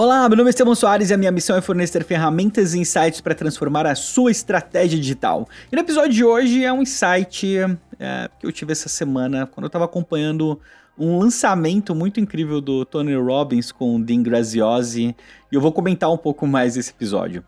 Olá, 0.00 0.28
meu 0.28 0.36
nome 0.36 0.48
é 0.48 0.50
Estevão 0.50 0.76
Soares 0.76 1.10
e 1.10 1.14
a 1.14 1.16
minha 1.16 1.32
missão 1.32 1.56
é 1.56 1.60
fornecer 1.60 2.04
ferramentas 2.04 2.72
e 2.72 2.78
insights 2.78 3.20
para 3.20 3.34
transformar 3.34 3.84
a 3.84 3.96
sua 3.96 4.30
estratégia 4.30 4.96
digital. 4.96 5.48
E 5.72 5.74
no 5.74 5.82
episódio 5.82 6.12
de 6.12 6.24
hoje 6.24 6.64
é 6.64 6.72
um 6.72 6.82
insight 6.82 7.56
é, 7.98 8.30
que 8.38 8.46
eu 8.46 8.52
tive 8.52 8.70
essa 8.70 8.88
semana 8.88 9.44
quando 9.44 9.64
eu 9.64 9.66
estava 9.66 9.86
acompanhando 9.86 10.60
um 10.96 11.18
lançamento 11.18 11.96
muito 11.96 12.20
incrível 12.20 12.60
do 12.60 12.84
Tony 12.84 13.16
Robbins 13.16 13.72
com 13.72 13.96
o 13.96 14.00
Dean 14.00 14.22
Graziosi 14.22 15.16
e 15.50 15.54
eu 15.56 15.60
vou 15.60 15.72
comentar 15.72 16.12
um 16.12 16.16
pouco 16.16 16.46
mais 16.46 16.76
esse 16.76 16.92
episódio. 16.92 17.42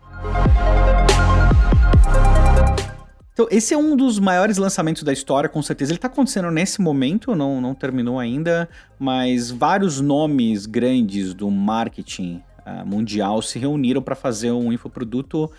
Então, 3.40 3.48
esse 3.50 3.72
é 3.72 3.78
um 3.78 3.96
dos 3.96 4.18
maiores 4.18 4.58
lançamentos 4.58 5.02
da 5.02 5.14
história, 5.14 5.48
com 5.48 5.62
certeza. 5.62 5.92
Ele 5.92 5.96
está 5.96 6.08
acontecendo 6.08 6.50
nesse 6.50 6.78
momento, 6.78 7.34
não, 7.34 7.58
não 7.58 7.74
terminou 7.74 8.18
ainda, 8.18 8.68
mas 8.98 9.50
vários 9.50 9.98
nomes 9.98 10.66
grandes 10.66 11.32
do 11.32 11.50
marketing 11.50 12.42
mundial 12.86 13.42
se 13.42 13.58
reuniram 13.58 14.02
para 14.02 14.14
fazer 14.14 14.50
um 14.52 14.72
infoproduto. 14.72 15.50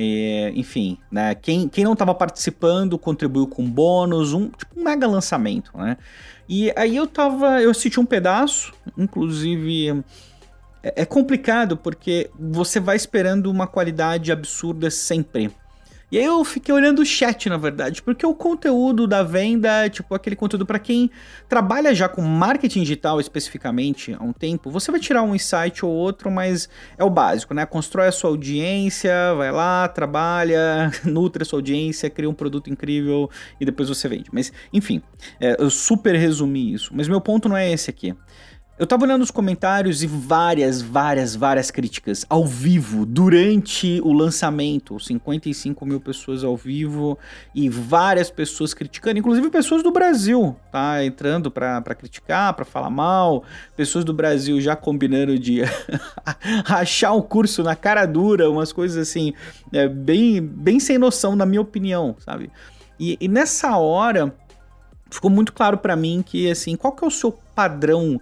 É, 0.00 0.52
enfim, 0.54 0.96
né? 1.10 1.34
Quem, 1.34 1.68
quem 1.68 1.82
não 1.82 1.94
estava 1.94 2.14
participando 2.14 2.96
contribuiu 2.96 3.48
com 3.48 3.68
bônus, 3.68 4.32
um, 4.32 4.48
tipo, 4.48 4.78
um 4.78 4.84
mega 4.84 5.08
lançamento, 5.08 5.76
né? 5.76 5.96
E 6.48 6.72
aí 6.76 6.96
eu 6.96 7.06
tava. 7.06 7.60
Eu 7.60 7.70
assisti 7.70 7.98
um 7.98 8.06
pedaço, 8.06 8.72
inclusive. 8.96 10.04
É, 10.82 11.02
é 11.02 11.04
complicado 11.04 11.76
porque 11.76 12.30
você 12.38 12.78
vai 12.78 12.96
esperando 12.96 13.50
uma 13.50 13.66
qualidade 13.66 14.30
absurda 14.30 14.88
sempre. 14.90 15.50
E 16.10 16.16
aí 16.16 16.24
eu 16.24 16.42
fiquei 16.42 16.74
olhando 16.74 17.00
o 17.00 17.04
chat, 17.04 17.48
na 17.50 17.58
verdade, 17.58 18.02
porque 18.02 18.24
o 18.24 18.34
conteúdo 18.34 19.06
da 19.06 19.22
venda 19.22 19.86
é 19.86 19.88
tipo 19.90 20.14
aquele 20.14 20.34
conteúdo 20.34 20.64
para 20.64 20.78
quem 20.78 21.10
trabalha 21.48 21.94
já 21.94 22.08
com 22.08 22.22
marketing 22.22 22.80
digital 22.80 23.20
especificamente 23.20 24.16
há 24.18 24.22
um 24.22 24.32
tempo, 24.32 24.70
você 24.70 24.90
vai 24.90 24.98
tirar 25.00 25.22
um 25.22 25.34
insight 25.34 25.84
ou 25.84 25.92
outro, 25.92 26.30
mas 26.30 26.68
é 26.96 27.04
o 27.04 27.10
básico, 27.10 27.52
né? 27.52 27.66
Constrói 27.66 28.08
a 28.08 28.12
sua 28.12 28.30
audiência, 28.30 29.12
vai 29.36 29.52
lá, 29.52 29.86
trabalha, 29.86 30.90
nutre 31.04 31.42
a 31.42 31.46
sua 31.46 31.58
audiência, 31.58 32.08
cria 32.08 32.30
um 32.30 32.34
produto 32.34 32.70
incrível 32.70 33.30
e 33.60 33.66
depois 33.66 33.88
você 33.88 34.08
vende. 34.08 34.30
Mas, 34.32 34.50
enfim, 34.72 35.02
é, 35.38 35.56
eu 35.58 35.68
super 35.68 36.14
resumi 36.14 36.72
isso. 36.72 36.90
Mas 36.94 37.06
meu 37.06 37.20
ponto 37.20 37.48
não 37.48 37.56
é 37.56 37.70
esse 37.70 37.90
aqui. 37.90 38.14
Eu 38.78 38.86
tava 38.86 39.02
olhando 39.02 39.22
os 39.22 39.30
comentários 39.32 40.04
e 40.04 40.06
várias, 40.06 40.80
várias, 40.80 41.34
várias 41.34 41.68
críticas 41.68 42.24
ao 42.30 42.46
vivo 42.46 43.04
durante 43.04 44.00
o 44.04 44.12
lançamento. 44.12 45.00
55 45.00 45.84
mil 45.84 46.00
pessoas 46.00 46.44
ao 46.44 46.56
vivo 46.56 47.18
e 47.52 47.68
várias 47.68 48.30
pessoas 48.30 48.72
criticando, 48.72 49.18
inclusive 49.18 49.50
pessoas 49.50 49.82
do 49.82 49.90
Brasil, 49.90 50.54
tá? 50.70 51.04
Entrando 51.04 51.50
pra, 51.50 51.80
pra 51.80 51.92
criticar, 51.92 52.54
pra 52.54 52.64
falar 52.64 52.88
mal. 52.88 53.42
Pessoas 53.76 54.04
do 54.04 54.14
Brasil 54.14 54.60
já 54.60 54.76
combinando 54.76 55.36
de 55.36 55.62
rachar 56.64 57.16
o 57.16 57.22
curso 57.24 57.64
na 57.64 57.74
cara 57.74 58.06
dura, 58.06 58.48
umas 58.48 58.72
coisas 58.72 59.08
assim, 59.08 59.34
é, 59.72 59.88
bem, 59.88 60.40
bem 60.40 60.78
sem 60.78 60.98
noção, 60.98 61.34
na 61.34 61.44
minha 61.44 61.60
opinião, 61.60 62.14
sabe? 62.20 62.48
E, 63.00 63.18
e 63.20 63.26
nessa 63.26 63.76
hora 63.76 64.32
ficou 65.10 65.32
muito 65.32 65.52
claro 65.52 65.78
para 65.78 65.96
mim 65.96 66.22
que, 66.24 66.48
assim, 66.48 66.76
qual 66.76 66.92
que 66.92 67.04
é 67.04 67.08
o 67.08 67.10
seu 67.10 67.32
padrão 67.32 68.20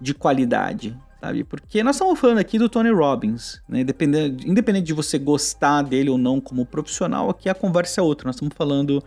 de 0.00 0.14
qualidade, 0.14 0.96
sabe? 1.20 1.44
Porque 1.44 1.82
nós 1.82 1.96
estamos 1.96 2.18
falando 2.18 2.38
aqui 2.38 2.58
do 2.58 2.68
Tony 2.68 2.90
Robbins, 2.90 3.60
né? 3.68 3.80
Independente, 3.80 4.48
independente 4.48 4.86
de 4.86 4.94
você 4.94 5.18
gostar 5.18 5.82
dele 5.82 6.10
ou 6.10 6.18
não 6.18 6.40
como 6.40 6.64
profissional, 6.64 7.30
aqui 7.30 7.48
a 7.48 7.54
conversa 7.54 8.00
é 8.00 8.04
outra. 8.04 8.26
Nós 8.26 8.36
estamos 8.36 8.54
falando 8.56 9.02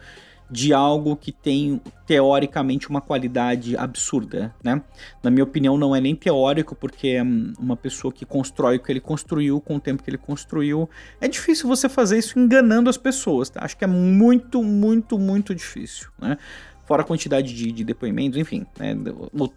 de 0.53 0.71
algo 0.71 1.16
que 1.16 1.31
tem 1.31 1.81
teoricamente 2.05 2.88
uma 2.88 3.02
qualidade 3.02 3.75
absurda, 3.75 4.53
né? 4.64 4.81
Na 5.23 5.31
minha 5.31 5.44
opinião, 5.44 5.77
não 5.77 5.95
é 5.95 5.99
nem 5.99 6.16
teórico, 6.16 6.75
porque 6.75 7.08
é 7.08 7.23
uma 7.58 7.75
pessoa 7.75 8.14
que 8.14 8.23
constrói 8.23 8.75
o 8.75 8.80
que 8.80 8.91
ele 8.91 8.99
construiu 8.99 9.59
com 9.59 9.77
o 9.77 9.80
tempo 9.80 10.03
que 10.03 10.09
ele 10.11 10.17
construiu. 10.17 10.87
É 11.20 11.27
difícil 11.27 11.67
você 11.67 11.89
fazer 11.89 12.20
isso 12.20 12.37
enganando 12.37 12.87
as 12.87 12.98
pessoas, 12.98 13.49
tá? 13.49 13.64
Acho 13.64 13.76
que 13.76 13.83
é 13.83 13.87
muito, 13.87 14.61
muito, 14.61 15.17
muito 15.17 15.55
difícil, 15.55 16.09
né? 16.20 16.37
Fora 16.93 17.02
a 17.02 17.05
quantidade 17.05 17.55
de, 17.55 17.71
de 17.71 17.83
depoimentos, 17.83 18.37
enfim, 18.37 18.67
né, 18.77 18.95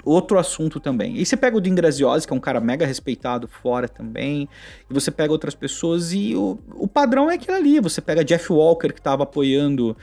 outro 0.02 0.38
assunto 0.38 0.80
também. 0.80 1.19
E 1.19 1.26
você 1.26 1.36
pega 1.36 1.54
o 1.54 1.60
Dean 1.60 1.74
que 1.74 2.32
é 2.32 2.34
um 2.34 2.41
cara 2.41 2.60
mega 2.60 2.86
respeitado 2.86 3.47
fora 3.47 3.86
também, 3.86 4.48
e 4.88 4.94
você 4.94 5.10
pega 5.10 5.32
outras 5.32 5.54
pessoas 5.54 6.14
e 6.14 6.34
o, 6.34 6.58
o 6.75 6.88
padrão 6.88 7.30
é 7.30 7.34
aquilo 7.34 7.54
ali, 7.54 7.78
você 7.78 8.00
pega 8.00 8.25
Jeff 8.25 8.50
Walker, 8.50 8.88
que 8.88 9.00
estava 9.00 9.25
apoiando 9.25 9.94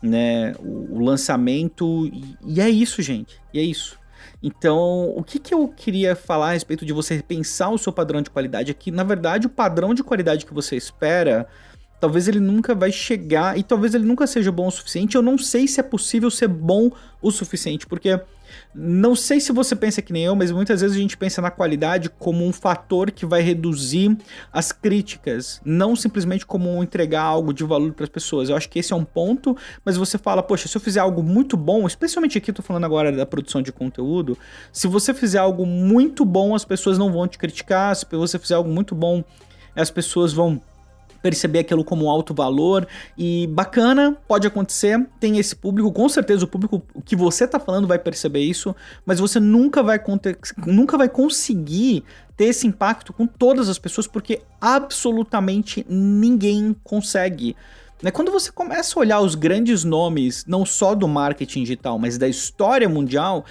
né, 0.00 0.54
o, 0.60 0.96
o 0.96 1.04
lançamento, 1.04 2.06
e, 2.06 2.36
e, 2.46 2.60
é 2.60 2.70
isso, 2.70 3.02
gente, 3.02 3.38
e 3.52 3.58
é 3.58 3.62
isso. 3.62 3.98
Então, 4.42 5.12
o 5.14 5.22
que, 5.22 5.38
que 5.38 5.52
eu 5.52 5.68
queria 5.68 6.16
falar 6.16 6.48
a 6.48 6.52
respeito 6.52 6.86
de 6.86 6.92
você 6.94 7.22
pensar 7.22 7.68
o 7.68 7.76
seu 7.76 7.92
padrão 7.92 8.22
de 8.22 8.30
qualidade 8.30 8.70
é 8.70 8.74
que, 8.74 8.90
na 8.90 9.04
verdade, 9.04 9.46
o 9.46 9.50
padrão 9.50 9.92
de 9.92 10.02
qualidade 10.02 10.46
que 10.46 10.54
você 10.54 10.74
espera 10.74 11.46
Talvez 12.00 12.28
ele 12.28 12.40
nunca 12.40 12.74
vai 12.74 12.92
chegar 12.92 13.58
e 13.58 13.62
talvez 13.62 13.94
ele 13.94 14.04
nunca 14.04 14.26
seja 14.26 14.52
bom 14.52 14.66
o 14.66 14.70
suficiente. 14.70 15.16
Eu 15.16 15.22
não 15.22 15.36
sei 15.36 15.66
se 15.66 15.80
é 15.80 15.82
possível 15.82 16.30
ser 16.30 16.48
bom 16.48 16.90
o 17.20 17.30
suficiente, 17.30 17.86
porque 17.86 18.20
não 18.74 19.14
sei 19.14 19.40
se 19.40 19.52
você 19.52 19.74
pensa 19.74 20.00
que 20.00 20.12
nem 20.12 20.24
eu, 20.24 20.36
mas 20.36 20.50
muitas 20.50 20.80
vezes 20.80 20.96
a 20.96 21.00
gente 21.00 21.16
pensa 21.16 21.42
na 21.42 21.50
qualidade 21.50 22.08
como 22.08 22.46
um 22.46 22.52
fator 22.52 23.10
que 23.10 23.26
vai 23.26 23.42
reduzir 23.42 24.16
as 24.52 24.72
críticas, 24.72 25.60
não 25.64 25.96
simplesmente 25.96 26.46
como 26.46 26.82
entregar 26.82 27.22
algo 27.22 27.52
de 27.52 27.64
valor 27.64 27.92
para 27.92 28.04
as 28.04 28.10
pessoas. 28.10 28.48
Eu 28.48 28.56
acho 28.56 28.68
que 28.68 28.78
esse 28.78 28.92
é 28.92 28.96
um 28.96 29.04
ponto, 29.04 29.56
mas 29.84 29.96
você 29.96 30.16
fala, 30.18 30.42
poxa, 30.42 30.68
se 30.68 30.76
eu 30.76 30.80
fizer 30.80 31.00
algo 31.00 31.22
muito 31.22 31.56
bom, 31.56 31.86
especialmente 31.86 32.38
aqui, 32.38 32.50
estou 32.50 32.64
falando 32.64 32.84
agora 32.84 33.10
da 33.10 33.26
produção 33.26 33.60
de 33.60 33.72
conteúdo, 33.72 34.38
se 34.72 34.86
você 34.86 35.12
fizer 35.12 35.38
algo 35.38 35.66
muito 35.66 36.24
bom, 36.24 36.54
as 36.54 36.64
pessoas 36.64 36.98
não 36.98 37.12
vão 37.12 37.26
te 37.26 37.38
criticar, 37.38 37.94
se 37.96 38.06
você 38.10 38.38
fizer 38.38 38.54
algo 38.54 38.70
muito 38.70 38.94
bom, 38.94 39.24
as 39.74 39.90
pessoas 39.90 40.32
vão 40.32 40.60
perceber 41.22 41.60
aquilo 41.60 41.84
como 41.84 42.10
alto 42.10 42.34
valor 42.34 42.86
e 43.16 43.46
bacana, 43.48 44.16
pode 44.26 44.46
acontecer, 44.46 45.06
tem 45.18 45.38
esse 45.38 45.56
público, 45.56 45.92
com 45.92 46.08
certeza 46.08 46.44
o 46.44 46.48
público 46.48 46.82
que 47.04 47.16
você 47.16 47.46
tá 47.46 47.58
falando 47.58 47.88
vai 47.88 47.98
perceber 47.98 48.40
isso, 48.40 48.74
mas 49.04 49.18
você 49.18 49.40
nunca 49.40 49.82
vai, 49.82 50.00
nunca 50.66 50.96
vai 50.96 51.08
conseguir 51.08 52.04
ter 52.36 52.46
esse 52.46 52.66
impacto 52.66 53.12
com 53.12 53.26
todas 53.26 53.68
as 53.68 53.78
pessoas 53.78 54.06
porque 54.06 54.42
absolutamente 54.60 55.84
ninguém 55.88 56.74
consegue. 56.84 57.56
Né? 58.02 58.12
Quando 58.12 58.30
você 58.30 58.52
começa 58.52 58.96
a 58.96 59.00
olhar 59.00 59.20
os 59.20 59.34
grandes 59.34 59.82
nomes, 59.82 60.44
não 60.46 60.64
só 60.64 60.94
do 60.94 61.08
marketing 61.08 61.62
digital, 61.62 61.98
mas 61.98 62.16
da 62.16 62.28
história 62.28 62.88
mundial, 62.88 63.44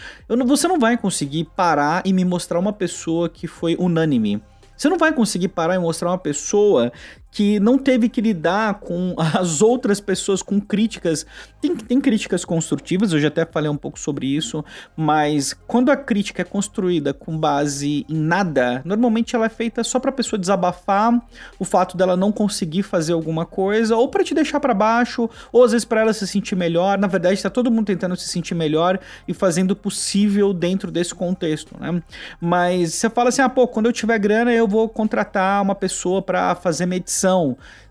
você 0.45 0.67
não 0.67 0.79
vai 0.79 0.97
conseguir 0.97 1.49
parar 1.55 2.01
e 2.05 2.13
me 2.13 2.23
mostrar 2.23 2.59
uma 2.59 2.71
pessoa 2.71 3.27
que 3.27 3.45
foi 3.45 3.75
unânime. 3.77 4.41
Você 4.77 4.89
não 4.89 4.97
vai 4.97 5.11
conseguir 5.11 5.47
parar 5.47 5.75
e 5.75 5.79
mostrar 5.79 6.11
uma 6.11 6.17
pessoa 6.19 6.93
que 7.37 7.59
não 7.59 7.77
teve 7.77 8.09
que 8.09 8.19
lidar 8.19 8.79
com 8.79 9.13
as 9.37 9.61
outras 9.61 9.99
pessoas 9.99 10.41
com 10.41 10.59
críticas. 10.59 11.23
Tem, 11.61 11.75
tem 11.75 12.01
críticas 12.01 12.43
construtivas, 12.43 13.13
eu 13.13 13.19
já 13.19 13.27
até 13.27 13.45
falei 13.45 13.69
um 13.69 13.77
pouco 13.77 13.99
sobre 13.99 14.25
isso, 14.25 14.65
mas 14.95 15.53
quando 15.67 15.91
a 15.91 15.95
crítica 15.95 16.41
é 16.41 16.45
construída 16.45 17.13
com 17.13 17.37
base 17.37 18.07
em 18.09 18.17
nada, 18.17 18.81
normalmente 18.83 19.35
ela 19.35 19.45
é 19.45 19.49
feita 19.49 19.83
só 19.83 19.99
para 19.99 20.09
a 20.09 20.13
pessoa 20.13 20.39
desabafar 20.39 21.21
o 21.59 21.65
fato 21.65 21.95
dela 21.95 22.17
não 22.17 22.31
conseguir 22.31 22.81
fazer 22.81 23.13
alguma 23.13 23.45
coisa, 23.45 23.95
ou 23.95 24.07
para 24.07 24.23
te 24.23 24.33
deixar 24.33 24.59
para 24.59 24.73
baixo, 24.73 25.29
ou 25.51 25.63
às 25.63 25.73
vezes 25.73 25.85
para 25.85 26.01
ela 26.01 26.13
se 26.13 26.25
sentir 26.25 26.55
melhor. 26.55 26.97
Na 26.97 27.07
verdade, 27.07 27.35
está 27.35 27.51
todo 27.51 27.69
mundo 27.69 27.85
tentando 27.85 28.15
se 28.15 28.27
sentir 28.27 28.55
melhor 28.55 28.99
e 29.27 29.33
fazendo 29.33 29.71
o 29.71 29.75
possível 29.75 30.51
dentro 30.53 30.89
desse 30.89 31.13
contexto, 31.13 31.75
né? 31.79 32.01
Mas 32.41 32.95
você 32.95 33.11
fala 33.11 33.29
assim: 33.29 33.43
ah, 33.43 33.49
pô, 33.49 33.67
quando 33.67 33.85
eu 33.85 33.93
tiver 33.93 34.17
grana, 34.17 34.51
eu 34.51 34.67
vou 34.67 34.89
contratar 34.89 35.61
uma 35.61 35.75
pessoa 35.75 36.19
para 36.19 36.55
fazer 36.55 36.87
medicina 36.87 37.26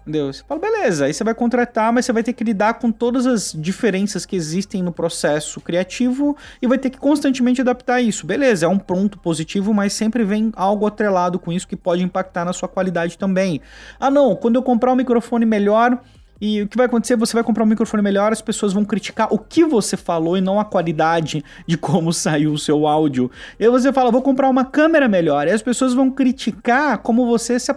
Entendeu? 0.02 0.32
Você 0.32 0.44
fala, 0.46 0.60
beleza, 0.60 1.06
aí 1.06 1.12
você 1.12 1.24
vai 1.24 1.34
contratar, 1.34 1.92
mas 1.92 2.06
você 2.06 2.12
vai 2.12 2.22
ter 2.22 2.32
que 2.32 2.44
lidar 2.44 2.74
com 2.74 2.92
todas 2.92 3.26
as 3.26 3.52
diferenças 3.52 4.24
que 4.24 4.36
existem 4.36 4.80
no 4.80 4.92
processo 4.92 5.60
criativo 5.60 6.36
e 6.62 6.66
vai 6.68 6.78
ter 6.78 6.90
que 6.90 6.98
constantemente 6.98 7.60
adaptar 7.60 8.00
isso. 8.00 8.24
Beleza, 8.24 8.66
é 8.66 8.68
um 8.68 8.78
ponto 8.78 9.18
positivo, 9.18 9.74
mas 9.74 9.92
sempre 9.92 10.22
vem 10.22 10.52
algo 10.54 10.86
atrelado 10.86 11.40
com 11.40 11.52
isso 11.52 11.66
que 11.66 11.74
pode 11.74 12.04
impactar 12.04 12.44
na 12.44 12.52
sua 12.52 12.68
qualidade 12.68 13.18
também. 13.18 13.60
Ah, 13.98 14.08
não, 14.08 14.36
quando 14.36 14.54
eu 14.54 14.62
comprar 14.62 14.92
um 14.92 14.96
microfone 14.96 15.44
melhor, 15.44 16.00
e 16.40 16.62
o 16.62 16.68
que 16.68 16.76
vai 16.76 16.86
acontecer? 16.86 17.16
Você 17.16 17.32
vai 17.32 17.42
comprar 17.42 17.64
um 17.64 17.66
microfone 17.66 18.02
melhor, 18.02 18.30
as 18.30 18.42
pessoas 18.42 18.72
vão 18.72 18.84
criticar 18.84 19.28
o 19.32 19.38
que 19.38 19.64
você 19.64 19.96
falou 19.96 20.36
e 20.36 20.40
não 20.40 20.60
a 20.60 20.64
qualidade 20.64 21.42
de 21.66 21.76
como 21.76 22.12
saiu 22.14 22.52
o 22.52 22.58
seu 22.58 22.86
áudio. 22.86 23.30
E 23.58 23.68
você 23.68 23.92
fala, 23.92 24.10
vou 24.10 24.22
comprar 24.22 24.48
uma 24.48 24.64
câmera 24.64 25.08
melhor, 25.08 25.48
e 25.48 25.50
as 25.50 25.62
pessoas 25.62 25.94
vão 25.94 26.10
criticar 26.10 26.98
como 26.98 27.26
você 27.26 27.58
se 27.58 27.70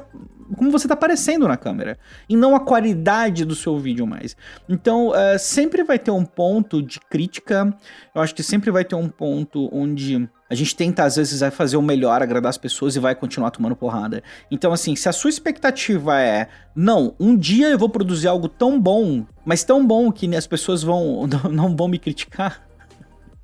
como 0.56 0.72
você 0.72 0.86
está 0.86 0.94
aparecendo 0.94 1.48
na 1.48 1.58
câmera 1.58 1.98
e 2.28 2.36
não 2.36 2.56
a 2.56 2.60
qualidade 2.60 3.46
do 3.46 3.56
seu 3.56 3.78
vídeo 3.78 4.06
mais. 4.08 4.36
Então, 4.68 5.10
uh, 5.10 5.38
sempre 5.38 5.84
vai 5.84 6.00
ter 6.00 6.12
um 6.12 6.26
ponto 6.26 6.82
de 6.82 7.00
crítica. 7.00 7.74
Eu 8.14 8.22
acho 8.22 8.34
que 8.34 8.44
sempre 8.44 8.72
vai 8.72 8.84
ter 8.84 8.96
um 8.96 9.10
ponto 9.10 9.70
onde 9.72 10.30
a 10.50 10.56
gente 10.56 10.76
tenta, 10.76 11.04
às 11.04 11.16
vezes, 11.16 11.42
fazer 11.54 11.78
o 11.78 11.82
melhor, 11.82 12.24
agradar 12.24 12.50
as 12.50 12.58
pessoas 12.58 12.96
e 12.96 13.00
vai 13.00 13.14
continuar 13.14 13.52
tomando 13.52 13.76
porrada. 13.76 14.24
Então, 14.50 14.74
assim, 14.74 14.96
se 14.96 15.08
a 15.08 15.12
sua 15.14 15.30
expectativa 15.30 16.20
é, 16.20 16.48
não, 16.76 17.14
um 17.20 17.38
dia 17.38 17.70
eu 17.70 17.78
vou 17.78 17.90
produzir 17.90 18.28
algo 18.28 18.50
tão 18.50 18.80
bom, 18.82 19.26
mas 19.46 19.64
tão 19.64 19.86
bom 19.86 20.12
que 20.12 20.36
as 20.36 20.48
pessoas 20.48 20.82
vão 20.82 21.28
não, 21.28 21.52
não 21.52 21.76
vão 21.76 21.88
me 21.88 22.00
criticar, 22.00 22.69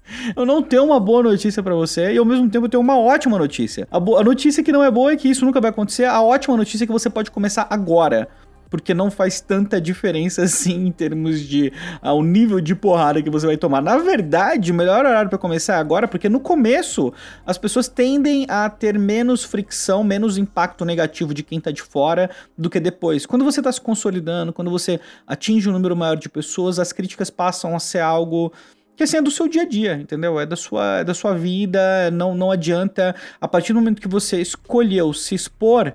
eu 0.35 0.45
não 0.45 0.61
tenho 0.61 0.83
uma 0.85 0.99
boa 0.99 1.23
notícia 1.23 1.61
para 1.61 1.75
você 1.75 2.13
e 2.13 2.17
ao 2.17 2.25
mesmo 2.25 2.49
tempo 2.49 2.65
eu 2.65 2.69
tenho 2.69 2.81
uma 2.81 2.97
ótima 2.97 3.37
notícia. 3.37 3.87
A, 3.91 3.97
a 3.97 4.23
notícia 4.23 4.63
que 4.63 4.71
não 4.71 4.83
é 4.83 4.91
boa 4.91 5.11
é 5.11 5.15
que 5.15 5.29
isso 5.29 5.45
nunca 5.45 5.61
vai 5.61 5.69
acontecer, 5.69 6.05
a 6.05 6.21
ótima 6.21 6.57
notícia 6.57 6.85
é 6.85 6.87
que 6.87 6.93
você 6.93 7.09
pode 7.09 7.31
começar 7.31 7.67
agora 7.69 8.27
porque 8.69 8.93
não 8.93 9.09
faz 9.09 9.39
tanta 9.39 9.79
diferença 9.79 10.43
assim 10.43 10.87
em 10.87 10.91
termos 10.91 11.39
de 11.39 11.71
ao 12.01 12.21
nível 12.21 12.59
de 12.59 12.75
porrada 12.75 13.21
que 13.21 13.29
você 13.29 13.45
vai 13.45 13.57
tomar. 13.57 13.81
Na 13.81 13.97
verdade, 13.97 14.71
o 14.71 14.75
melhor 14.75 15.05
horário 15.05 15.29
para 15.29 15.39
começar 15.39 15.75
é 15.75 15.77
agora, 15.77 16.07
porque 16.07 16.27
no 16.29 16.39
começo 16.39 17.13
as 17.45 17.57
pessoas 17.57 17.87
tendem 17.87 18.45
a 18.49 18.69
ter 18.69 18.97
menos 18.99 19.43
fricção, 19.43 20.03
menos 20.03 20.37
impacto 20.37 20.83
negativo 20.85 21.33
de 21.33 21.43
quem 21.43 21.59
tá 21.59 21.71
de 21.71 21.81
fora 21.81 22.29
do 22.57 22.69
que 22.69 22.79
depois. 22.79 23.25
Quando 23.25 23.45
você 23.45 23.61
tá 23.61 23.71
se 23.71 23.81
consolidando, 23.81 24.51
quando 24.51 24.69
você 24.69 24.99
atinge 25.25 25.69
um 25.69 25.71
número 25.71 25.95
maior 25.95 26.15
de 26.15 26.29
pessoas, 26.29 26.79
as 26.79 26.91
críticas 26.91 27.29
passam 27.29 27.75
a 27.75 27.79
ser 27.79 27.99
algo 27.99 28.51
que 28.95 29.03
assim 29.03 29.18
é 29.18 29.21
do 29.21 29.31
seu 29.31 29.47
dia 29.47 29.63
a 29.63 29.65
dia, 29.68 29.95
entendeu? 29.95 30.39
É 30.39 30.45
da 30.45 30.56
sua, 30.56 31.00
é 31.00 31.03
da 31.03 31.13
sua 31.13 31.33
vida, 31.36 32.09
não, 32.12 32.33
não 32.36 32.51
adianta. 32.51 33.15
A 33.39 33.47
partir 33.47 33.74
do 33.74 33.80
momento 33.80 34.01
que 34.01 34.07
você 34.07 34.42
escolheu 34.42 35.13
se 35.13 35.36
expor, 35.36 35.94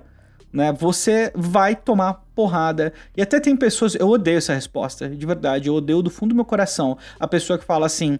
né? 0.51 0.71
Você 0.73 1.31
vai 1.35 1.75
tomar 1.75 2.25
porrada. 2.35 2.93
E 3.15 3.21
até 3.21 3.39
tem 3.39 3.55
pessoas, 3.55 3.95
eu 3.95 4.09
odeio 4.09 4.37
essa 4.37 4.53
resposta, 4.53 5.09
de 5.09 5.25
verdade, 5.25 5.69
eu 5.69 5.75
odeio 5.75 6.01
do 6.01 6.09
fundo 6.09 6.29
do 6.29 6.35
meu 6.35 6.45
coração 6.45 6.97
a 7.19 7.27
pessoa 7.27 7.57
que 7.57 7.65
fala 7.65 7.85
assim: 7.85 8.19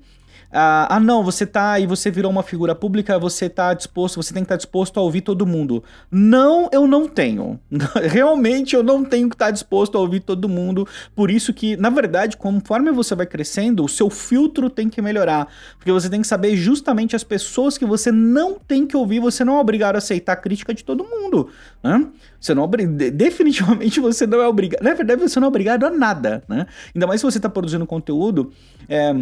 ah, 0.54 0.96
ah, 0.96 1.00
não, 1.00 1.24
você 1.24 1.46
tá 1.46 1.80
e 1.80 1.88
você 1.88 2.12
virou 2.12 2.30
uma 2.30 2.44
figura 2.44 2.76
pública, 2.76 3.18
você 3.18 3.48
tá 3.50 3.74
disposto, 3.74 4.22
você 4.22 4.34
tem 4.34 4.44
que 4.44 4.46
estar 4.46 4.56
tá 4.56 4.58
disposto 4.58 5.00
a 5.00 5.04
ouvir 5.04 5.22
todo 5.22 5.46
mundo. 5.46 5.84
Não, 6.12 6.70
eu 6.74 6.86
não 6.86 7.08
tenho. 7.08 7.60
Realmente 8.04 8.76
eu 8.76 8.84
não 8.84 9.04
tenho 9.04 9.30
que 9.30 9.36
estar 9.36 9.46
tá 9.46 9.52
disposto 9.52 9.98
a 9.98 10.02
ouvir 10.02 10.20
todo 10.20 10.50
mundo. 10.50 10.86
Por 11.16 11.32
isso 11.32 11.54
que, 11.54 11.78
na 11.78 11.90
verdade, 11.90 12.36
conforme 12.36 12.92
você 12.92 13.16
vai 13.16 13.26
crescendo, 13.26 13.86
o 13.86 13.90
seu 13.90 14.10
filtro 14.10 14.70
tem 14.70 14.90
que 14.90 15.02
melhorar. 15.02 15.48
Porque 15.78 15.92
você 15.92 16.10
tem 16.10 16.22
que 16.22 16.28
saber 16.28 16.58
justamente 16.58 17.16
as 17.16 17.24
pessoas 17.24 17.78
que 17.78 17.86
você 17.86 18.12
não 18.12 18.56
tem 18.56 18.86
que 18.86 18.98
ouvir, 18.98 19.20
você 19.20 19.46
não 19.46 19.56
é 19.56 19.60
obrigado 19.62 19.96
a 19.96 20.00
aceitar 20.00 20.34
a 20.34 20.36
crítica 20.36 20.74
de 20.74 20.84
todo 20.84 21.06
mundo. 21.06 21.48
Né? 21.82 22.08
Você 22.40 22.54
não 22.54 22.70
definitivamente 23.14 24.00
você 24.02 24.28
não 24.28 24.42
é 24.42 24.48
obrigado. 24.48 24.84
Na 24.84 24.94
verdade, 24.94 25.22
você 25.22 25.40
não 25.40 25.46
é 25.46 25.50
obrigado 25.50 25.86
a 25.86 25.90
nada, 25.90 26.44
né? 26.48 26.66
Ainda 26.94 27.08
mais 27.08 27.22
se 27.22 27.26
você 27.26 27.38
está 27.38 27.50
produzindo 27.50 27.86
conteúdo. 27.86 28.52
É 28.90 29.14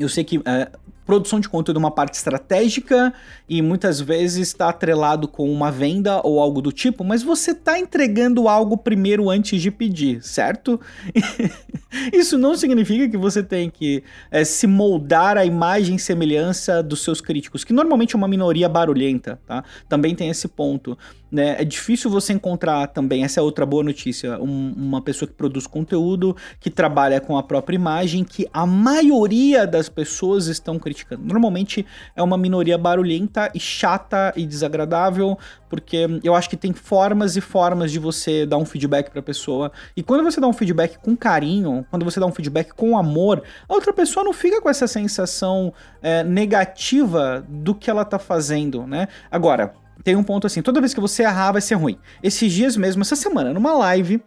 eu 0.00 0.08
sei 0.08 0.24
que 0.24 0.40
é, 0.44 0.70
produção 1.10 1.40
de 1.40 1.48
conteúdo 1.48 1.78
é 1.78 1.80
uma 1.80 1.90
parte 1.90 2.14
estratégica 2.14 3.12
e 3.48 3.60
muitas 3.60 4.00
vezes 4.00 4.46
está 4.46 4.68
atrelado 4.68 5.26
com 5.26 5.50
uma 5.50 5.68
venda 5.68 6.20
ou 6.22 6.38
algo 6.38 6.62
do 6.62 6.70
tipo, 6.70 7.02
mas 7.02 7.20
você 7.20 7.50
está 7.50 7.76
entregando 7.76 8.48
algo 8.48 8.76
primeiro 8.76 9.28
antes 9.28 9.60
de 9.60 9.72
pedir, 9.72 10.22
certo? 10.22 10.80
Isso 12.12 12.38
não 12.38 12.56
significa 12.56 13.08
que 13.08 13.16
você 13.16 13.42
tem 13.42 13.68
que 13.68 14.04
é, 14.30 14.44
se 14.44 14.68
moldar 14.68 15.36
à 15.36 15.44
imagem 15.44 15.96
e 15.96 15.98
semelhança 15.98 16.80
dos 16.80 17.02
seus 17.02 17.20
críticos, 17.20 17.64
que 17.64 17.72
normalmente 17.72 18.14
é 18.14 18.16
uma 18.16 18.28
minoria 18.28 18.68
barulhenta, 18.68 19.40
tá? 19.44 19.64
Também 19.88 20.14
tem 20.14 20.30
esse 20.30 20.46
ponto. 20.46 20.96
Né? 21.30 21.56
É 21.60 21.64
difícil 21.64 22.10
você 22.10 22.32
encontrar 22.32 22.88
também, 22.88 23.22
essa 23.22 23.38
é 23.38 23.42
outra 23.42 23.64
boa 23.64 23.84
notícia, 23.84 24.38
um, 24.40 24.72
uma 24.76 25.00
pessoa 25.00 25.28
que 25.28 25.34
produz 25.34 25.66
conteúdo, 25.66 26.36
que 26.58 26.68
trabalha 26.68 27.20
com 27.20 27.38
a 27.38 27.42
própria 27.42 27.76
imagem, 27.76 28.24
que 28.24 28.48
a 28.52 28.66
maioria 28.66 29.66
das 29.66 29.88
pessoas 29.88 30.46
estão 30.46 30.78
criticando. 30.78 31.22
Normalmente 31.24 31.86
é 32.16 32.22
uma 32.22 32.36
minoria 32.36 32.76
barulhenta 32.76 33.50
e 33.54 33.60
chata 33.60 34.32
e 34.34 34.44
desagradável, 34.44 35.38
porque 35.68 36.06
eu 36.24 36.34
acho 36.34 36.50
que 36.50 36.56
tem 36.56 36.72
formas 36.72 37.36
e 37.36 37.40
formas 37.40 37.92
de 37.92 38.00
você 38.00 38.44
dar 38.44 38.56
um 38.56 38.64
feedback 38.64 39.10
para 39.10 39.22
pessoa. 39.22 39.70
E 39.96 40.02
quando 40.02 40.24
você 40.24 40.40
dá 40.40 40.48
um 40.48 40.52
feedback 40.52 40.98
com 40.98 41.16
carinho, 41.16 41.86
quando 41.90 42.04
você 42.04 42.18
dá 42.18 42.26
um 42.26 42.32
feedback 42.32 42.72
com 42.74 42.98
amor, 42.98 43.42
a 43.68 43.72
outra 43.72 43.92
pessoa 43.92 44.24
não 44.24 44.32
fica 44.32 44.60
com 44.60 44.68
essa 44.68 44.88
sensação 44.88 45.72
é, 46.02 46.24
negativa 46.24 47.44
do 47.48 47.72
que 47.72 47.88
ela 47.88 48.04
tá 48.04 48.18
fazendo, 48.18 48.84
né? 48.84 49.06
Agora, 49.30 49.74
tem 50.02 50.16
um 50.16 50.22
ponto 50.22 50.46
assim, 50.46 50.62
toda 50.62 50.80
vez 50.80 50.94
que 50.94 51.00
você 51.00 51.22
errar 51.22 51.52
vai 51.52 51.60
ser 51.60 51.74
ruim. 51.74 51.98
Esses 52.22 52.52
dias 52.52 52.76
mesmo, 52.76 53.02
essa 53.02 53.16
semana, 53.16 53.52
numa 53.52 53.72
live, 53.74 54.22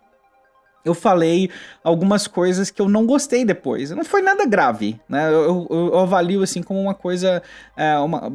eu 0.85 0.93
falei 0.93 1.49
algumas 1.83 2.27
coisas 2.27 2.69
que 2.69 2.81
eu 2.81 2.89
não 2.89 3.05
gostei 3.05 3.45
depois. 3.45 3.91
Não 3.91 4.03
foi 4.03 4.21
nada 4.21 4.45
grave, 4.45 4.99
né? 5.07 5.29
Eu, 5.29 5.67
eu, 5.69 5.87
eu 5.93 5.99
avalio 5.99 6.43
assim 6.43 6.61
como 6.61 6.81
uma 6.81 6.93
coisa 6.93 7.41
é, 7.77 7.97
uma, 7.99 8.31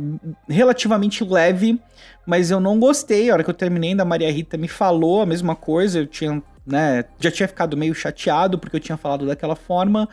relativamente 0.48 1.22
leve, 1.24 1.78
mas 2.26 2.50
eu 2.50 2.58
não 2.58 2.78
gostei. 2.78 3.28
A 3.28 3.34
hora 3.34 3.44
que 3.44 3.50
eu 3.50 3.54
terminei, 3.54 3.94
da 3.94 4.04
Maria 4.04 4.32
Rita 4.32 4.56
me 4.56 4.68
falou 4.68 5.20
a 5.20 5.26
mesma 5.26 5.54
coisa. 5.54 5.98
Eu 5.98 6.06
tinha, 6.06 6.42
né, 6.68 7.04
já 7.18 7.30
tinha 7.30 7.48
ficado 7.48 7.76
meio 7.76 7.94
chateado 7.94 8.58
porque 8.58 8.76
eu 8.76 8.80
tinha 8.80 8.96
falado 8.96 9.26
daquela 9.26 9.56
forma. 9.56 10.08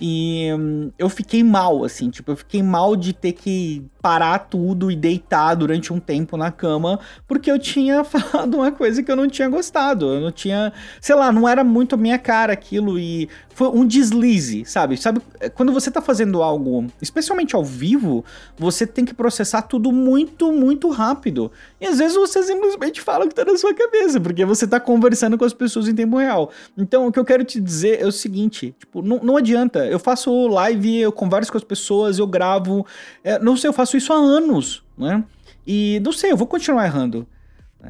E 0.00 0.48
hum, 0.56 0.92
eu 0.96 1.08
fiquei 1.08 1.42
mal, 1.42 1.82
assim, 1.84 2.08
tipo, 2.08 2.30
eu 2.30 2.36
fiquei 2.36 2.62
mal 2.62 2.94
de 2.94 3.12
ter 3.12 3.32
que 3.32 3.84
parar 4.00 4.38
tudo 4.38 4.92
e 4.92 4.96
deitar 4.96 5.56
durante 5.56 5.92
um 5.92 5.98
tempo 5.98 6.36
na 6.36 6.52
cama, 6.52 7.00
porque 7.26 7.50
eu 7.50 7.58
tinha 7.58 8.04
falado 8.04 8.54
uma 8.54 8.70
coisa 8.70 9.02
que 9.02 9.10
eu 9.10 9.16
não 9.16 9.28
tinha 9.28 9.48
gostado. 9.48 10.14
Eu 10.14 10.20
não 10.20 10.30
tinha, 10.30 10.72
sei 11.00 11.16
lá, 11.16 11.32
não 11.32 11.48
era 11.48 11.64
muito 11.64 11.96
a 11.96 11.98
minha 11.98 12.18
cara 12.18 12.52
aquilo 12.52 12.98
e 12.98 13.28
foi 13.58 13.66
um 13.70 13.84
deslize, 13.84 14.64
sabe? 14.64 14.96
Sabe, 14.96 15.20
quando 15.56 15.72
você 15.72 15.90
tá 15.90 16.00
fazendo 16.00 16.44
algo, 16.44 16.86
especialmente 17.02 17.56
ao 17.56 17.64
vivo, 17.64 18.24
você 18.56 18.86
tem 18.86 19.04
que 19.04 19.12
processar 19.12 19.62
tudo 19.62 19.90
muito, 19.90 20.52
muito 20.52 20.88
rápido. 20.90 21.50
E 21.80 21.86
às 21.88 21.98
vezes 21.98 22.16
você 22.16 22.40
simplesmente 22.44 23.00
fala 23.00 23.24
o 23.24 23.28
que 23.28 23.34
tá 23.34 23.44
na 23.44 23.58
sua 23.58 23.74
cabeça, 23.74 24.20
porque 24.20 24.44
você 24.44 24.64
tá 24.64 24.78
conversando 24.78 25.36
com 25.36 25.44
as 25.44 25.52
pessoas 25.52 25.88
em 25.88 25.94
tempo 25.96 26.18
real. 26.18 26.52
Então, 26.76 27.08
o 27.08 27.12
que 27.12 27.18
eu 27.18 27.24
quero 27.24 27.42
te 27.42 27.60
dizer 27.60 28.00
é 28.00 28.06
o 28.06 28.12
seguinte, 28.12 28.76
tipo, 28.78 29.02
não, 29.02 29.18
não 29.24 29.36
adianta 29.36 29.84
eu 29.86 29.98
faço 29.98 30.46
live, 30.46 31.00
eu 31.00 31.10
converso 31.10 31.50
com 31.50 31.58
as 31.58 31.64
pessoas, 31.64 32.20
eu 32.20 32.28
gravo. 32.28 32.86
É, 33.24 33.40
não 33.40 33.56
sei, 33.56 33.70
eu 33.70 33.74
faço 33.74 33.96
isso 33.96 34.12
há 34.12 34.16
anos, 34.16 34.84
né? 34.96 35.24
E 35.66 36.00
não 36.04 36.12
sei, 36.12 36.30
eu 36.30 36.36
vou 36.36 36.46
continuar 36.46 36.84
errando. 36.84 37.26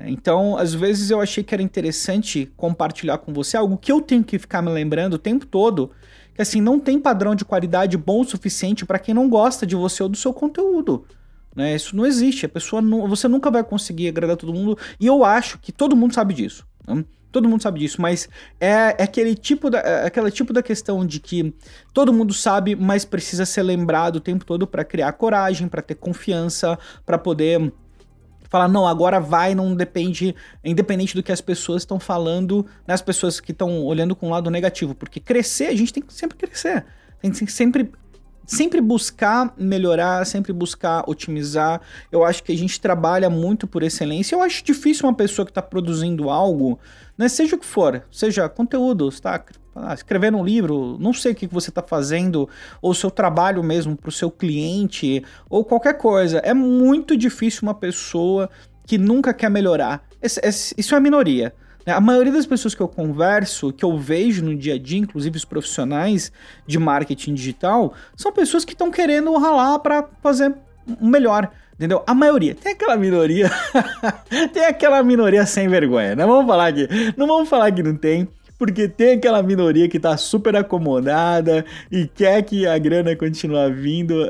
Então, 0.04 0.56
às 0.56 0.74
vezes 0.74 1.10
eu 1.10 1.20
achei 1.20 1.42
que 1.42 1.54
era 1.54 1.62
interessante 1.62 2.50
compartilhar 2.56 3.18
com 3.18 3.32
você 3.32 3.56
algo 3.56 3.78
que 3.78 3.90
eu 3.90 4.00
tenho 4.00 4.22
que 4.22 4.38
ficar 4.38 4.60
me 4.60 4.70
lembrando 4.70 5.14
o 5.14 5.18
tempo 5.18 5.46
todo, 5.46 5.90
que 6.34 6.42
assim, 6.42 6.60
não 6.60 6.78
tem 6.78 7.00
padrão 7.00 7.34
de 7.34 7.44
qualidade 7.44 7.96
bom 7.96 8.20
o 8.20 8.24
suficiente 8.24 8.84
para 8.84 8.98
quem 8.98 9.14
não 9.14 9.28
gosta 9.28 9.66
de 9.66 9.74
você 9.74 10.02
ou 10.02 10.08
do 10.08 10.16
seu 10.16 10.32
conteúdo. 10.32 11.06
Né? 11.56 11.74
Isso 11.74 11.96
não 11.96 12.06
existe. 12.06 12.46
A 12.46 12.48
pessoa 12.48 12.82
não, 12.82 13.08
você 13.08 13.26
nunca 13.26 13.50
vai 13.50 13.64
conseguir 13.64 14.08
agradar 14.08 14.36
todo 14.36 14.52
mundo. 14.52 14.78
E 15.00 15.06
eu 15.06 15.24
acho 15.24 15.58
que 15.58 15.72
todo 15.72 15.96
mundo 15.96 16.14
sabe 16.14 16.34
disso. 16.34 16.66
Né? 16.86 17.04
Todo 17.32 17.48
mundo 17.48 17.62
sabe 17.62 17.80
disso, 17.80 18.00
mas 18.00 18.28
é, 18.58 18.96
é 18.98 19.02
aquele 19.02 19.34
tipo 19.34 19.68
da, 19.68 19.78
é 19.80 20.06
aquela 20.06 20.30
tipo 20.30 20.50
da 20.52 20.62
questão 20.62 21.04
de 21.04 21.20
que 21.20 21.52
todo 21.92 22.12
mundo 22.12 22.32
sabe, 22.32 22.74
mas 22.74 23.04
precisa 23.04 23.44
ser 23.44 23.62
lembrado 23.62 24.16
o 24.16 24.20
tempo 24.20 24.46
todo 24.46 24.66
para 24.66 24.82
criar 24.82 25.12
coragem, 25.12 25.68
para 25.68 25.82
ter 25.82 25.96
confiança, 25.96 26.78
para 27.04 27.18
poder 27.18 27.70
falar, 28.48 28.68
não, 28.68 28.86
agora 28.86 29.20
vai, 29.20 29.54
não 29.54 29.74
depende, 29.74 30.34
independente 30.64 31.14
do 31.14 31.22
que 31.22 31.32
as 31.32 31.40
pessoas 31.40 31.82
estão 31.82 32.00
falando, 32.00 32.66
né, 32.86 32.94
as 32.94 33.02
pessoas 33.02 33.40
que 33.40 33.52
estão 33.52 33.84
olhando 33.84 34.16
com 34.16 34.28
o 34.28 34.30
lado 34.30 34.50
negativo, 34.50 34.94
porque 34.94 35.20
crescer, 35.20 35.66
a 35.66 35.74
gente 35.74 35.92
tem 35.92 36.02
que 36.02 36.12
sempre 36.12 36.36
crescer, 36.36 36.84
tem 37.20 37.30
que 37.30 37.46
sempre 37.46 37.90
sempre 38.46 38.80
buscar 38.80 39.52
melhorar, 39.58 40.24
sempre 40.24 40.54
buscar 40.54 41.04
otimizar. 41.06 41.82
Eu 42.10 42.24
acho 42.24 42.42
que 42.42 42.50
a 42.50 42.56
gente 42.56 42.80
trabalha 42.80 43.28
muito 43.28 43.66
por 43.66 43.82
excelência. 43.82 44.34
Eu 44.34 44.40
acho 44.40 44.64
difícil 44.64 45.06
uma 45.06 45.14
pessoa 45.14 45.44
que 45.44 45.50
está 45.50 45.60
produzindo 45.60 46.30
algo, 46.30 46.78
né, 47.16 47.28
seja 47.28 47.56
o 47.56 47.58
que 47.58 47.66
for, 47.66 48.02
seja 48.10 48.48
conteúdo, 48.48 49.10
está 49.80 49.94
escrevendo 49.94 50.38
um 50.38 50.44
livro, 50.44 50.96
não 51.00 51.12
sei 51.12 51.32
o 51.32 51.34
que 51.34 51.46
você 51.46 51.70
está 51.70 51.82
fazendo, 51.82 52.48
ou 52.80 52.94
seu 52.94 53.10
trabalho 53.10 53.62
mesmo 53.62 53.96
para 53.96 54.08
o 54.08 54.12
seu 54.12 54.30
cliente, 54.30 55.24
ou 55.48 55.64
qualquer 55.64 55.94
coisa. 55.94 56.38
É 56.38 56.54
muito 56.54 57.16
difícil 57.16 57.60
uma 57.62 57.74
pessoa 57.74 58.50
que 58.86 58.98
nunca 58.98 59.34
quer 59.34 59.50
melhorar. 59.50 60.02
Esse, 60.20 60.40
esse, 60.42 60.74
isso 60.78 60.94
é 60.94 60.98
a 60.98 61.00
minoria. 61.00 61.54
Né? 61.86 61.92
A 61.92 62.00
maioria 62.00 62.32
das 62.32 62.46
pessoas 62.46 62.74
que 62.74 62.80
eu 62.80 62.88
converso, 62.88 63.72
que 63.72 63.84
eu 63.84 63.96
vejo 63.96 64.44
no 64.44 64.54
dia 64.54 64.74
a 64.74 64.78
dia, 64.78 64.98
inclusive 64.98 65.36
os 65.36 65.44
profissionais 65.44 66.30
de 66.66 66.78
marketing 66.78 67.34
digital, 67.34 67.94
são 68.16 68.32
pessoas 68.32 68.64
que 68.64 68.72
estão 68.72 68.90
querendo 68.90 69.34
ralar 69.36 69.78
para 69.78 70.08
fazer 70.22 70.54
um 71.00 71.08
melhor. 71.08 71.50
Entendeu? 71.74 72.02
A 72.06 72.12
maioria. 72.12 72.56
Tem 72.56 72.72
aquela 72.72 72.96
minoria. 72.96 73.48
tem 74.52 74.64
aquela 74.64 75.00
minoria 75.02 75.46
sem 75.46 75.68
vergonha. 75.68 76.16
Não 76.16 76.26
vamos 76.26 76.46
falar 76.46 76.72
que. 76.72 76.88
Não 77.16 77.26
vamos 77.26 77.48
falar 77.48 77.70
que 77.70 77.84
não 77.84 77.94
tem 77.94 78.28
porque 78.58 78.88
tem 78.88 79.12
aquela 79.12 79.42
minoria 79.42 79.88
que 79.88 80.00
tá 80.00 80.16
super 80.16 80.56
acomodada 80.56 81.64
e 81.90 82.06
quer 82.06 82.42
que 82.42 82.66
a 82.66 82.76
grana 82.76 83.14
continue 83.14 83.72
vindo 83.72 84.26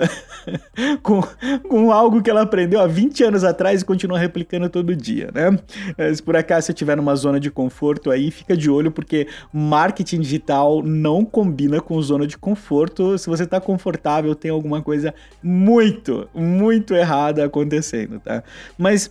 com, 1.02 1.22
com 1.68 1.90
algo 1.90 2.22
que 2.22 2.30
ela 2.30 2.42
aprendeu 2.42 2.80
há 2.80 2.86
20 2.86 3.24
anos 3.24 3.44
atrás 3.44 3.80
e 3.80 3.84
continua 3.84 4.18
replicando 4.18 4.68
todo 4.68 4.94
dia, 4.94 5.30
né? 5.34 5.58
Eh, 5.96 6.14
se 6.14 6.22
por 6.22 6.36
acaso 6.36 6.66
você 6.66 6.72
estiver 6.72 6.96
numa 6.96 7.16
zona 7.16 7.40
de 7.40 7.50
conforto 7.50 8.10
aí, 8.10 8.30
fica 8.30 8.56
de 8.56 8.70
olho 8.70 8.92
porque 8.92 9.26
marketing 9.52 10.20
digital 10.20 10.82
não 10.82 11.24
combina 11.24 11.80
com 11.80 12.00
zona 12.02 12.26
de 12.26 12.36
conforto. 12.36 13.16
Se 13.16 13.28
você 13.28 13.46
tá 13.46 13.60
confortável, 13.60 14.34
tem 14.34 14.50
alguma 14.50 14.82
coisa 14.82 15.14
muito, 15.42 16.28
muito 16.34 16.94
errada 16.94 17.44
acontecendo, 17.44 18.20
tá? 18.20 18.42
Mas 18.76 19.10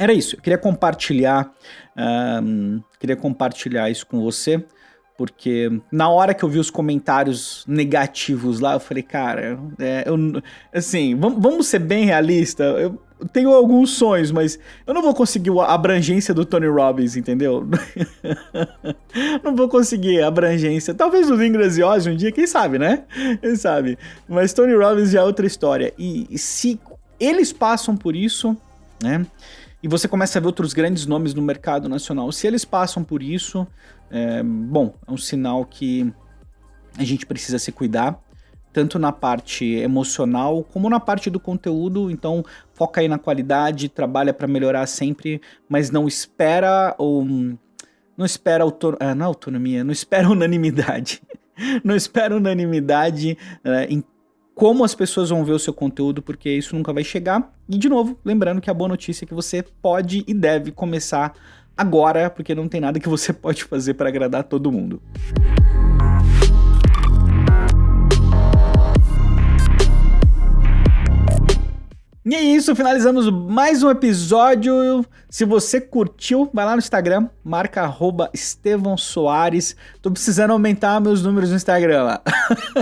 era 0.00 0.14
isso, 0.14 0.34
eu 0.34 0.40
queria 0.40 0.56
compartilhar, 0.56 1.52
um, 2.42 2.80
queria 2.98 3.16
compartilhar 3.16 3.90
isso 3.90 4.06
com 4.06 4.18
você, 4.18 4.64
porque 5.14 5.70
na 5.92 6.08
hora 6.08 6.32
que 6.32 6.42
eu 6.42 6.48
vi 6.48 6.58
os 6.58 6.70
comentários 6.70 7.66
negativos 7.68 8.60
lá, 8.60 8.72
eu 8.72 8.80
falei, 8.80 9.02
cara, 9.02 9.60
é, 9.78 10.04
eu, 10.06 10.16
assim, 10.74 11.14
vamos, 11.14 11.42
vamos 11.42 11.66
ser 11.66 11.80
bem 11.80 12.06
realistas. 12.06 12.80
Eu 12.80 12.98
tenho 13.30 13.52
alguns 13.52 13.90
sonhos, 13.90 14.32
mas 14.32 14.58
eu 14.86 14.94
não 14.94 15.02
vou 15.02 15.12
conseguir 15.12 15.50
a 15.50 15.66
abrangência 15.66 16.32
do 16.32 16.46
Tony 16.46 16.68
Robbins, 16.68 17.14
entendeu? 17.14 17.68
não 19.44 19.54
vou 19.54 19.68
conseguir 19.68 20.22
a 20.22 20.28
abrangência. 20.28 20.94
Talvez 20.94 21.28
o 21.28 21.44
Ingras 21.44 21.76
e 21.76 21.84
um 21.84 22.16
dia, 22.16 22.32
quem 22.32 22.46
sabe, 22.46 22.78
né? 22.78 23.04
Quem 23.42 23.54
sabe. 23.54 23.98
Mas 24.26 24.54
Tony 24.54 24.74
Robbins 24.74 25.10
já 25.10 25.20
é 25.20 25.24
outra 25.24 25.46
história. 25.46 25.92
E 25.98 26.38
se 26.38 26.80
eles 27.20 27.52
passam 27.52 27.94
por 27.94 28.16
isso, 28.16 28.56
né? 29.02 29.26
E 29.82 29.88
você 29.88 30.06
começa 30.06 30.38
a 30.38 30.40
ver 30.40 30.46
outros 30.46 30.74
grandes 30.74 31.06
nomes 31.06 31.32
no 31.32 31.40
mercado 31.40 31.88
nacional. 31.88 32.30
Se 32.32 32.46
eles 32.46 32.64
passam 32.64 33.02
por 33.02 33.22
isso, 33.22 33.66
é, 34.10 34.42
bom, 34.42 34.94
é 35.06 35.12
um 35.12 35.16
sinal 35.16 35.64
que 35.64 36.12
a 36.98 37.04
gente 37.04 37.24
precisa 37.24 37.58
se 37.58 37.72
cuidar, 37.72 38.20
tanto 38.72 38.98
na 38.98 39.10
parte 39.10 39.64
emocional 39.64 40.62
como 40.64 40.90
na 40.90 41.00
parte 41.00 41.30
do 41.30 41.40
conteúdo. 41.40 42.10
Então, 42.10 42.44
foca 42.74 43.00
aí 43.00 43.08
na 43.08 43.18
qualidade, 43.18 43.88
trabalha 43.88 44.34
para 44.34 44.46
melhorar 44.46 44.86
sempre, 44.86 45.40
mas 45.68 45.90
não 45.90 46.06
espera 46.06 46.94
ou 46.98 47.24
não 47.24 48.26
espera 48.26 48.64
auto, 48.64 48.96
ah, 49.00 49.14
não 49.14 49.24
é 49.24 49.28
autonomia, 49.28 49.82
não 49.82 49.92
espera 49.92 50.28
unanimidade. 50.30 51.22
não 51.82 51.96
espera 51.96 52.36
unanimidade 52.36 53.36
é, 53.64 53.86
em 53.86 54.04
como 54.54 54.84
as 54.84 54.94
pessoas 54.94 55.30
vão 55.30 55.44
ver 55.44 55.52
o 55.52 55.58
seu 55.58 55.72
conteúdo, 55.72 56.22
porque 56.22 56.50
isso 56.50 56.74
nunca 56.74 56.92
vai 56.92 57.04
chegar. 57.04 57.52
E 57.68 57.78
de 57.78 57.88
novo, 57.88 58.18
lembrando 58.24 58.60
que 58.60 58.70
a 58.70 58.74
boa 58.74 58.88
notícia 58.88 59.24
é 59.24 59.26
que 59.26 59.34
você 59.34 59.62
pode 59.62 60.24
e 60.26 60.34
deve 60.34 60.70
começar 60.70 61.34
agora, 61.76 62.28
porque 62.28 62.54
não 62.54 62.68
tem 62.68 62.80
nada 62.80 63.00
que 63.00 63.08
você 63.08 63.32
pode 63.34 63.64
fazer 63.64 63.94
para 63.94 64.08
agradar 64.08 64.44
todo 64.44 64.70
mundo. 64.70 65.00
E 72.22 72.34
é 72.34 72.42
isso, 72.42 72.76
finalizamos 72.76 73.30
mais 73.30 73.82
um 73.82 73.88
episódio. 73.88 75.06
Se 75.30 75.46
você 75.46 75.80
curtiu, 75.80 76.50
vai 76.52 76.66
lá 76.66 76.72
no 76.72 76.78
Instagram, 76.78 77.30
marca 77.42 77.80
arroba 77.80 78.28
Estevão 78.34 78.94
Soares. 78.94 79.74
Tô 80.02 80.10
precisando 80.10 80.50
aumentar 80.50 81.00
meus 81.00 81.22
números 81.22 81.48
no 81.48 81.56
Instagram 81.56 82.02
lá. 82.02 82.22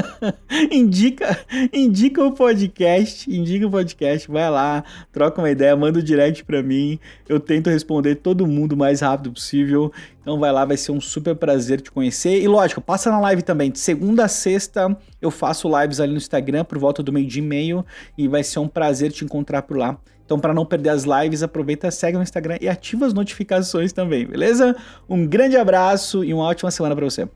indica, 0.72 1.38
indica 1.72 2.20
o 2.24 2.32
podcast, 2.32 3.30
indica 3.32 3.64
o 3.64 3.70
podcast, 3.70 4.28
vai 4.28 4.50
lá, 4.50 4.82
troca 5.12 5.40
uma 5.40 5.50
ideia, 5.50 5.76
manda 5.76 6.00
o 6.00 6.02
um 6.02 6.04
direct 6.04 6.42
pra 6.42 6.60
mim. 6.60 6.98
Eu 7.28 7.38
tento 7.38 7.70
responder 7.70 8.16
todo 8.16 8.44
mundo 8.44 8.72
o 8.72 8.76
mais 8.76 9.02
rápido 9.02 9.32
possível. 9.32 9.92
Então 10.20 10.38
vai 10.38 10.50
lá, 10.50 10.64
vai 10.64 10.76
ser 10.76 10.90
um 10.90 11.00
super 11.00 11.36
prazer 11.36 11.80
te 11.80 11.92
conhecer. 11.92 12.42
E 12.42 12.48
lógico, 12.48 12.80
passa 12.80 13.08
na 13.08 13.20
live 13.20 13.42
também. 13.42 13.70
De 13.70 13.78
segunda 13.78 14.24
a 14.24 14.28
sexta 14.28 14.94
eu 15.20 15.30
faço 15.30 15.68
lives 15.80 16.00
ali 16.00 16.12
no 16.12 16.18
Instagram 16.18 16.64
por 16.64 16.78
volta 16.78 17.02
do 17.02 17.12
meio 17.12 17.26
de 17.26 17.38
e-mail 17.38 17.84
e 18.16 18.28
vai 18.28 18.42
ser 18.42 18.58
um 18.58 18.68
prazer 18.68 19.12
te 19.12 19.24
encontrar 19.24 19.62
por 19.62 19.76
lá. 19.76 19.98
Então, 20.24 20.38
para 20.38 20.52
não 20.52 20.66
perder 20.66 20.90
as 20.90 21.04
lives, 21.04 21.42
aproveita, 21.42 21.90
segue 21.90 22.18
no 22.18 22.22
Instagram 22.22 22.58
e 22.60 22.68
ativa 22.68 23.06
as 23.06 23.14
notificações 23.14 23.92
também, 23.92 24.26
beleza? 24.26 24.76
Um 25.08 25.26
grande 25.26 25.56
abraço 25.56 26.22
e 26.22 26.34
uma 26.34 26.44
ótima 26.44 26.70
semana 26.70 26.94
para 26.94 27.04
você. 27.04 27.26